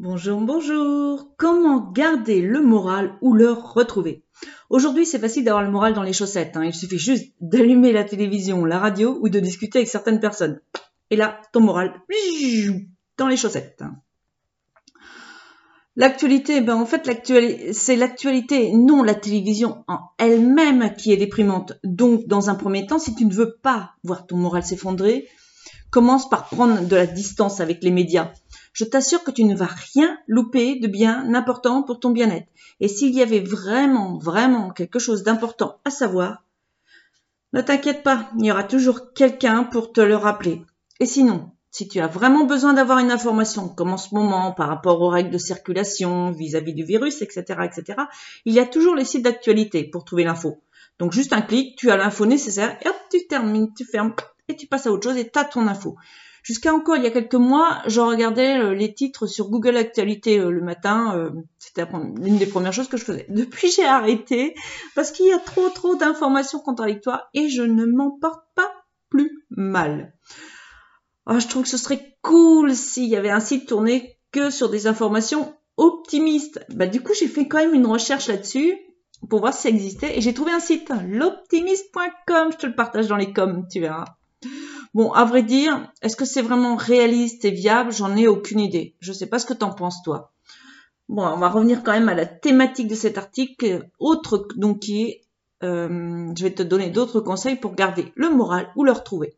[0.00, 1.28] Bonjour, bonjour.
[1.36, 4.24] Comment garder le moral ou le retrouver?
[4.68, 6.56] Aujourd'hui, c'est facile d'avoir le moral dans les chaussettes.
[6.56, 6.64] Hein.
[6.64, 10.60] Il suffit juste d'allumer la télévision, la radio ou de discuter avec certaines personnes.
[11.10, 11.94] Et là, ton moral
[13.18, 13.84] dans les chaussettes.
[15.94, 17.08] L'actualité, ben en fait,
[17.72, 21.74] c'est l'actualité, non la télévision en elle-même qui est déprimante.
[21.84, 25.28] Donc, dans un premier temps, si tu ne veux pas voir ton moral s'effondrer,
[25.90, 28.32] commence par prendre de la distance avec les médias
[28.74, 32.48] je t'assure que tu ne vas rien louper de bien important pour ton bien-être.
[32.80, 36.44] Et s'il y avait vraiment, vraiment quelque chose d'important à savoir,
[37.52, 40.60] ne t'inquiète pas, il y aura toujours quelqu'un pour te le rappeler.
[40.98, 44.68] Et sinon, si tu as vraiment besoin d'avoir une information, comme en ce moment par
[44.68, 48.02] rapport aux règles de circulation vis-à-vis du virus, etc., etc.,
[48.44, 50.62] il y a toujours les sites d'actualité pour trouver l'info.
[50.98, 54.14] Donc juste un clic, tu as l'info nécessaire, et hop, tu termines, tu fermes,
[54.48, 55.96] et tu passes à autre chose et tu as ton info.
[56.44, 60.38] Jusqu'à encore il y a quelques mois, je regardais euh, les titres sur Google Actualité
[60.38, 61.16] euh, le matin.
[61.16, 61.86] Euh, c'était
[62.20, 63.24] l'une des premières choses que je faisais.
[63.30, 64.54] Depuis, j'ai arrêté
[64.94, 68.70] parce qu'il y a trop trop d'informations contradictoires et je ne m'en porte pas
[69.08, 70.12] plus mal.
[71.26, 74.68] Oh, je trouve que ce serait cool s'il y avait un site tourné que sur
[74.68, 76.62] des informations optimistes.
[76.68, 78.76] Bah, du coup, j'ai fait quand même une recherche là-dessus
[79.30, 82.52] pour voir si ça existait et j'ai trouvé un site, l'optimiste.com.
[82.52, 84.04] Je te le partage dans les coms, tu verras.
[84.94, 87.92] Bon, à vrai dire, est-ce que c'est vraiment réaliste et viable?
[87.92, 88.94] J'en ai aucune idée.
[89.00, 90.32] Je ne sais pas ce que t'en penses toi.
[91.08, 95.02] Bon, on va revenir quand même à la thématique de cet article, autre donc qui
[95.02, 95.24] est,
[95.62, 99.36] euh, je vais te donner d'autres conseils pour garder le moral ou le retrouver.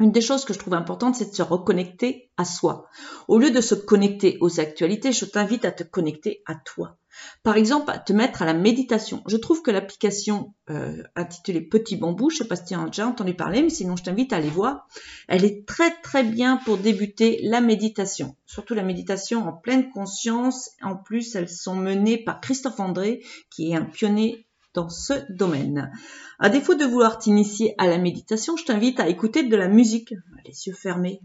[0.00, 2.86] Une des choses que je trouve importante, c'est de se reconnecter à soi.
[3.28, 6.96] Au lieu de se connecter aux actualités, je t'invite à te connecter à toi.
[7.42, 9.22] Par exemple, te mettre à la méditation.
[9.26, 13.06] Je trouve que l'application euh, intitulée Petit Bambou, je sais pas si tu as déjà
[13.06, 14.88] entendu parler, mais sinon je t'invite à aller voir.
[15.28, 18.36] Elle est très très bien pour débuter la méditation.
[18.46, 20.70] Surtout la méditation en pleine conscience.
[20.82, 25.92] En plus, elles sont menées par Christophe André, qui est un pionnier dans ce domaine.
[26.38, 30.14] À défaut de vouloir t'initier à la méditation, je t'invite à écouter de la musique,
[30.44, 31.20] les yeux fermés,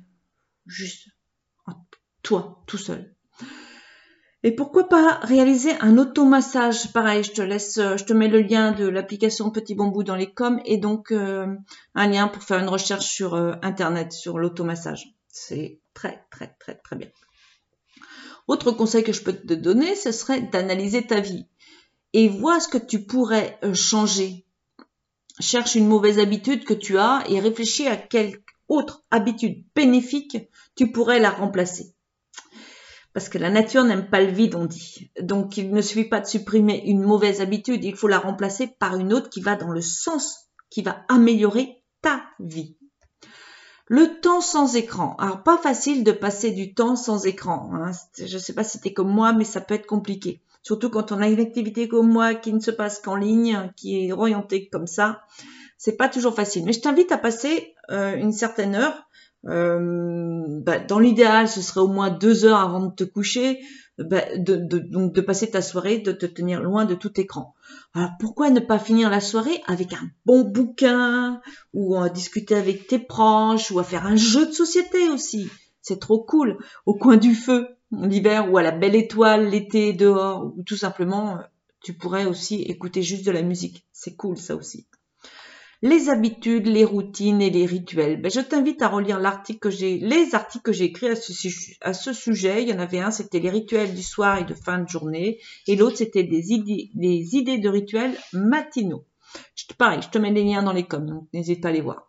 [0.68, 1.10] juste
[2.24, 3.16] toi, tout seul.
[4.42, 6.94] Et pourquoi pas réaliser un automassage?
[6.94, 10.32] Pareil, je te laisse, je te mets le lien de l'application Petit Bambou dans les
[10.32, 11.48] coms et donc euh,
[11.94, 15.14] un lien pour faire une recherche sur euh, internet sur l'automassage.
[15.28, 17.10] C'est très très très très bien.
[18.48, 21.46] Autre conseil que je peux te donner, ce serait d'analyser ta vie
[22.14, 24.46] et vois ce que tu pourrais euh, changer.
[25.42, 30.38] Cherche une mauvaise habitude que tu as et réfléchis à quelle autre habitude bénéfique
[30.76, 31.94] tu pourrais la remplacer.
[33.14, 35.12] Parce que la nature n'aime pas le vide, on dit.
[35.22, 38.98] Donc il ne suffit pas de supprimer une mauvaise habitude, il faut la remplacer par
[38.98, 42.78] une autre qui va dans le sens qui va améliorer ta vie.
[43.88, 45.16] Le temps sans écran.
[45.18, 47.72] Alors pas facile de passer du temps sans écran.
[47.74, 47.92] Hein.
[48.18, 50.44] Je ne sais pas si c'était comme moi, mais ça peut être compliqué.
[50.62, 54.06] Surtout quand on a une activité comme moi qui ne se passe qu'en ligne, qui
[54.06, 55.24] est orientée comme ça,
[55.80, 56.66] c'est pas toujours facile.
[56.66, 59.08] Mais je t'invite à passer euh, une certaine heure.
[59.48, 63.62] Euh, bah, dans l'idéal, ce serait au moins deux heures avant de te coucher,
[63.98, 67.56] bah, de, donc de passer ta soirée, de te tenir loin de tout écran.
[67.94, 71.42] Alors pourquoi ne pas finir la soirée avec un bon bouquin
[71.74, 75.50] ou à discuter avec tes proches ou à faire un jeu de société aussi?
[75.82, 76.58] C'est trop cool.
[76.86, 81.38] Au coin du feu, l'hiver ou à la belle étoile l'été dehors ou tout simplement
[81.38, 81.42] euh,
[81.82, 83.88] tu pourrais aussi écouter juste de la musique.
[83.94, 84.86] C'est cool ça aussi.
[85.82, 88.22] Les habitudes, les routines et les rituels.
[88.22, 91.16] Ben, je t'invite à relire l'article que j'ai, les articles que j'ai écrits à
[91.94, 92.64] ce, sujet.
[92.64, 95.40] Il y en avait un, c'était les rituels du soir et de fin de journée,
[95.68, 99.06] et l'autre c'était des idées, des idées de rituels matinaux.
[99.56, 101.72] Je te, pareil, je te mets les liens dans les coms, donc n'hésite pas à
[101.72, 102.09] les voir.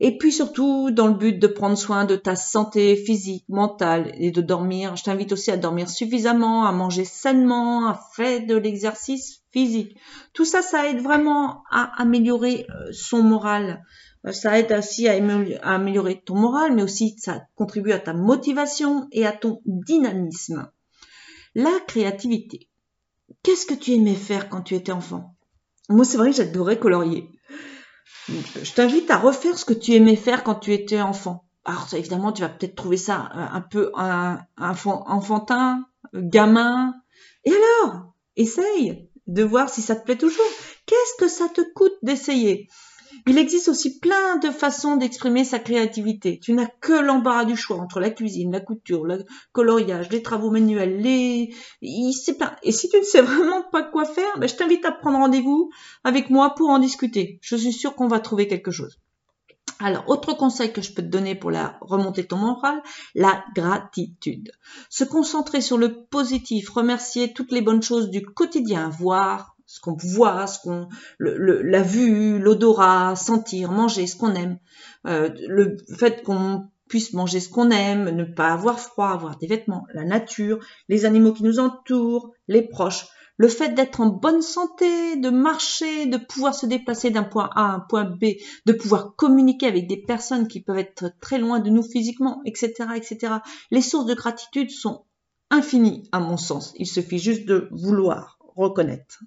[0.00, 4.32] Et puis surtout, dans le but de prendre soin de ta santé physique, mentale et
[4.32, 9.42] de dormir, je t'invite aussi à dormir suffisamment, à manger sainement, à faire de l'exercice
[9.52, 9.96] physique.
[10.32, 13.84] Tout ça, ça aide vraiment à améliorer euh, son moral.
[14.26, 15.14] Euh, ça aide aussi à
[15.62, 20.68] améliorer ton moral, mais aussi ça contribue à ta motivation et à ton dynamisme.
[21.54, 22.68] La créativité.
[23.44, 25.36] Qu'est-ce que tu aimais faire quand tu étais enfant?
[25.88, 27.28] Moi, c'est vrai que j'adorais colorier.
[28.28, 31.44] Je t'invite à refaire ce que tu aimais faire quand tu étais enfant.
[31.64, 35.84] Alors évidemment, tu vas peut-être trouver ça euh, un peu enfantin,
[36.14, 36.94] gamin.
[37.44, 40.44] Et alors, essaye de voir si ça te plaît toujours.
[40.86, 42.68] Qu'est-ce que ça te coûte d'essayer?
[43.26, 46.38] Il existe aussi plein de façons d'exprimer sa créativité.
[46.38, 50.50] Tu n'as que l'embarras du choix entre la cuisine, la couture, le coloriage, les travaux
[50.50, 51.54] manuels, les...
[51.80, 55.70] Et si tu ne sais vraiment pas quoi faire, ben je t'invite à prendre rendez-vous
[56.04, 57.38] avec moi pour en discuter.
[57.40, 58.98] Je suis sûre qu'on va trouver quelque chose.
[59.80, 62.80] Alors, autre conseil que je peux te donner pour la remonter ton moral,
[63.14, 64.52] la gratitude.
[64.88, 69.96] Se concentrer sur le positif, remercier toutes les bonnes choses du quotidien, voir ce qu'on
[69.96, 70.88] voit, ce qu'on,
[71.18, 74.58] la vue, l'odorat, sentir, manger ce qu'on aime,
[75.08, 79.48] euh, le fait qu'on puisse manger ce qu'on aime, ne pas avoir froid, avoir des
[79.48, 84.42] vêtements, la nature, les animaux qui nous entourent, les proches, le fait d'être en bonne
[84.42, 88.36] santé, de marcher, de pouvoir se déplacer d'un point A à un point B,
[88.66, 92.74] de pouvoir communiquer avec des personnes qui peuvent être très loin de nous physiquement, etc.,
[92.94, 93.34] etc.
[93.72, 95.04] Les sources de gratitude sont
[95.50, 96.74] infinies à mon sens.
[96.76, 99.24] Il suffit juste de vouloir reconnaître.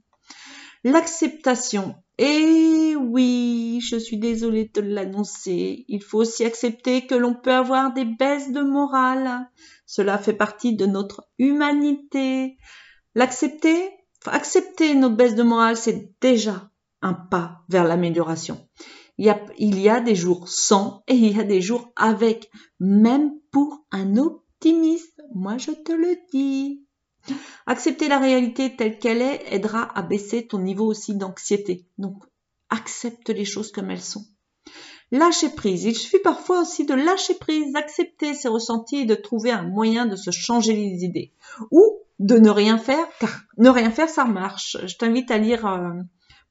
[0.83, 1.95] L'acceptation.
[2.17, 5.85] Et oui, je suis désolée de l'annoncer.
[5.87, 9.49] Il faut aussi accepter que l'on peut avoir des baisses de morale.
[9.85, 12.57] Cela fait partie de notre humanité.
[13.13, 13.91] L'accepter,
[14.25, 16.71] accepter nos baisses de morale, c'est déjà
[17.01, 18.67] un pas vers l'amélioration.
[19.17, 23.31] Il il y a des jours sans et il y a des jours avec, même
[23.51, 25.21] pour un optimiste.
[25.33, 26.86] Moi, je te le dis.
[27.65, 31.85] Accepter la réalité telle qu'elle est aidera à baisser ton niveau aussi d'anxiété.
[31.97, 32.23] Donc,
[32.69, 34.25] accepte les choses comme elles sont.
[35.11, 35.85] Lâcher prise.
[35.85, 40.05] Il suffit parfois aussi de lâcher prise, d'accepter ses ressentis et de trouver un moyen
[40.05, 41.31] de se changer les idées.
[41.71, 44.77] Ou de ne rien faire, car ne rien faire, ça marche.
[44.85, 45.93] Je t'invite à lire euh,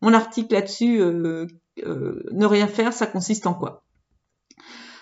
[0.00, 1.00] mon article là-dessus.
[1.00, 1.46] Euh,
[1.84, 3.84] euh, ne rien faire, ça consiste en quoi?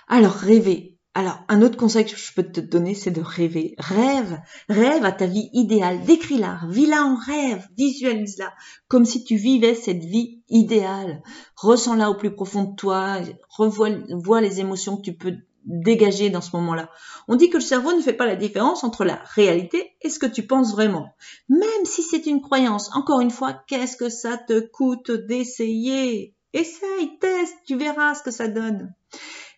[0.08, 0.93] Alors, rêver.
[1.16, 3.76] Alors, un autre conseil que je peux te donner, c'est de rêver.
[3.78, 6.02] Rêve, rêve à ta vie idéale.
[6.04, 8.52] Décris-la, vis-la en rêve, visualise-la,
[8.88, 11.22] comme si tu vivais cette vie idéale.
[11.54, 16.40] Ressens-la au plus profond de toi, revois vois les émotions que tu peux dégager dans
[16.40, 16.90] ce moment-là.
[17.28, 20.18] On dit que le cerveau ne fait pas la différence entre la réalité et ce
[20.18, 21.14] que tu penses vraiment.
[21.48, 26.34] Même si c'est une croyance, encore une fois, qu'est-ce que ça te coûte d'essayer?
[26.52, 28.92] Essaye, teste, tu verras ce que ça donne.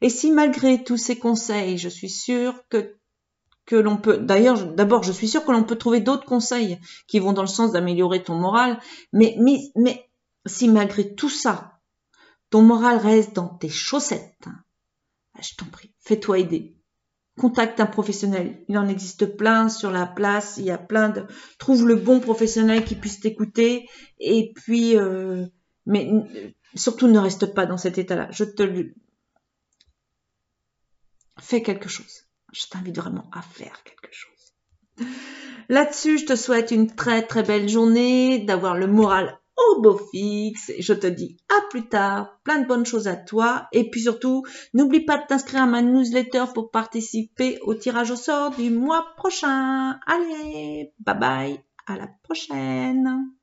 [0.01, 2.97] Et si malgré tous ces conseils, je suis sûre que
[3.67, 6.79] que l'on peut, d'ailleurs, d'abord, je suis sûre que l'on peut trouver d'autres conseils
[7.09, 8.79] qui vont dans le sens d'améliorer ton moral,
[9.13, 9.37] mais,
[9.75, 10.09] mais,
[10.47, 11.81] si malgré tout ça,
[12.51, 16.77] ton moral reste dans tes chaussettes, bah, je t'en prie, fais-toi aider.
[17.39, 18.65] Contacte un professionnel.
[18.69, 20.55] Il en existe plein sur la place.
[20.57, 21.27] Il y a plein de.
[21.59, 23.91] Trouve le bon professionnel qui puisse t'écouter.
[24.19, 25.45] Et puis, euh,
[25.85, 26.11] mais
[26.77, 28.29] surtout ne reste pas dans cet état-là.
[28.31, 28.63] Je te
[31.39, 32.25] fais quelque chose.
[32.53, 35.09] Je t'invite vraiment à faire quelque chose.
[35.69, 40.71] Là-dessus, je te souhaite une très très belle journée, d'avoir le moral au beau fixe.
[40.79, 43.69] Je te dis à plus tard, plein de bonnes choses à toi.
[43.73, 44.45] Et puis surtout,
[44.75, 49.07] n'oublie pas de t'inscrire à ma newsletter pour participer au tirage au sort du mois
[49.17, 49.99] prochain.
[50.07, 53.36] Allez, bye bye, à la prochaine.